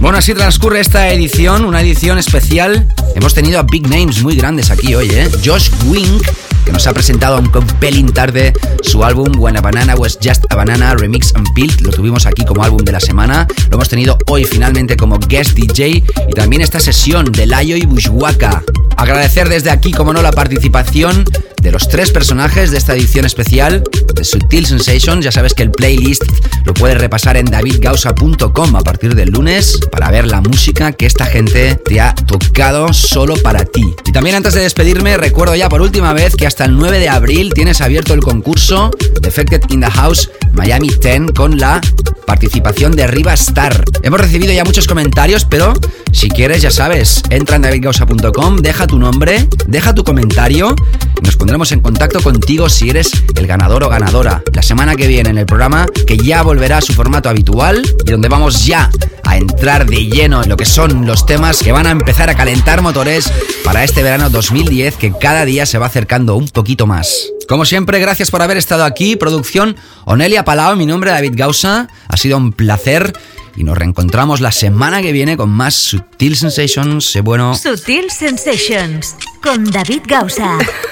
[0.00, 2.88] Bueno, así transcurre esta edición, una edición especial.
[3.14, 5.30] Hemos tenido a big names muy grandes aquí hoy, ¿eh?
[5.44, 6.26] Josh Wink,
[6.64, 10.56] que nos ha presentado un compelling tarde su álbum When a Banana Was Just a
[10.56, 11.82] Banana Remix and Build.
[11.82, 13.46] Lo tuvimos aquí como álbum de la semana.
[13.70, 16.04] Lo hemos tenido hoy finalmente como guest DJ.
[16.28, 18.64] Y también esta sesión de Layo y Bushwaka.
[18.96, 21.24] Agradecer desde aquí, como no, la participación
[21.62, 23.84] de los tres personajes de esta edición especial
[24.14, 25.24] de Sutil Sensations.
[25.24, 26.24] Ya sabes que el playlist
[26.64, 31.24] lo puedes repasar en davidgausa.com a partir del lunes para ver la música que esta
[31.24, 33.94] gente te ha tocado solo para ti.
[34.04, 37.08] Y también antes de despedirme, recuerdo ya por última vez que hasta el 9 de
[37.08, 38.90] abril tienes abierto el concurso
[39.20, 41.80] Defected in the House Miami 10 con la
[42.26, 43.84] participación de Riva Star.
[44.02, 45.74] Hemos recibido ya muchos comentarios, pero
[46.12, 50.74] si quieres, ya sabes, entra en davidgausa.com, deja tu nombre, deja tu comentario
[51.22, 54.42] nos pondremos en contacto contigo si eres el ganador o ganadora.
[54.52, 58.10] La semana que viene en el programa, que ya volverá a su formato habitual y
[58.10, 58.90] donde vamos ya
[59.24, 62.34] a entrar de lleno en lo que son los temas que van a empezar a
[62.34, 63.32] calentar motores
[63.64, 67.28] para este verano 2010 que cada día se va acercando un poquito más.
[67.48, 69.16] Como siempre, gracias por haber estado aquí.
[69.16, 71.88] Producción Onelia Palao, mi nombre es David Gausa.
[72.08, 73.12] Ha sido un placer
[73.56, 77.04] y nos reencontramos la semana que viene con más Sutil Sensations.
[77.04, 77.54] Sé bueno.
[77.54, 80.58] Sutil Sensations con David Gausa.